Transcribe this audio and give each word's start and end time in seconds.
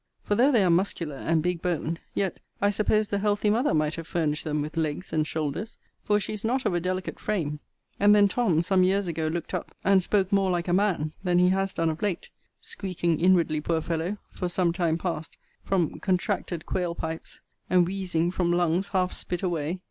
For 0.23 0.33
though 0.33 0.51
they 0.51 0.63
are 0.63 0.71
muscular, 0.71 1.17
and 1.17 1.43
big 1.43 1.61
boned, 1.61 1.99
yet 2.15 2.39
I 2.59 2.71
supposed 2.71 3.11
the 3.11 3.19
healthy 3.19 3.51
mother 3.51 3.71
might 3.71 3.93
have 3.97 4.07
furnished 4.07 4.43
them 4.43 4.63
with 4.63 4.75
legs 4.75 5.13
and 5.13 5.27
shoulders: 5.27 5.77
for 6.01 6.19
she 6.19 6.33
is 6.33 6.43
not 6.43 6.65
of 6.65 6.73
a 6.73 6.79
delicate 6.79 7.19
frame; 7.19 7.59
and 7.99 8.15
then 8.15 8.27
Tom., 8.27 8.63
some 8.63 8.81
years 8.83 9.07
ago, 9.07 9.27
looked 9.27 9.53
up, 9.53 9.75
and 9.83 10.01
spoke 10.01 10.31
more 10.31 10.49
like 10.49 10.67
a 10.67 10.73
man, 10.73 11.13
than 11.23 11.37
he 11.37 11.49
has 11.49 11.71
done 11.75 11.91
of 11.91 12.01
late; 12.01 12.31
squeaking 12.59 13.19
inwardly, 13.19 13.61
poor 13.61 13.79
fellow! 13.79 14.17
for 14.31 14.49
some 14.49 14.73
time 14.73 14.97
past, 14.97 15.37
from 15.61 15.99
contracted 15.99 16.65
quail 16.65 16.95
pipes, 16.95 17.39
and 17.69 17.85
wheezing 17.85 18.31
from 18.31 18.51
lungs 18.51 18.87
half 18.87 19.13
spit 19.13 19.43
away. 19.43 19.79